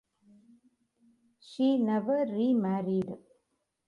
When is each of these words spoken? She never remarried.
She 1.39 1.77
never 1.77 2.25
remarried. 2.25 3.19